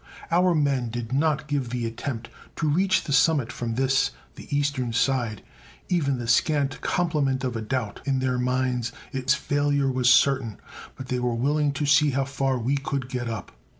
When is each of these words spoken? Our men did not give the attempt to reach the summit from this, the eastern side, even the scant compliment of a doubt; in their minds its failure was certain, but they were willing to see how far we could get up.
Our 0.31 0.55
men 0.55 0.89
did 0.89 1.13
not 1.13 1.45
give 1.47 1.69
the 1.69 1.85
attempt 1.85 2.29
to 2.55 2.67
reach 2.67 3.03
the 3.03 3.13
summit 3.13 3.51
from 3.51 3.75
this, 3.75 4.09
the 4.33 4.47
eastern 4.49 4.93
side, 4.93 5.43
even 5.89 6.17
the 6.17 6.27
scant 6.27 6.81
compliment 6.81 7.43
of 7.43 7.55
a 7.55 7.61
doubt; 7.61 8.01
in 8.03 8.17
their 8.17 8.39
minds 8.39 8.91
its 9.13 9.35
failure 9.35 9.91
was 9.91 10.09
certain, 10.09 10.57
but 10.95 11.09
they 11.09 11.19
were 11.19 11.35
willing 11.35 11.71
to 11.73 11.85
see 11.85 12.09
how 12.09 12.25
far 12.25 12.57
we 12.57 12.77
could 12.77 13.09
get 13.09 13.29
up. 13.29 13.51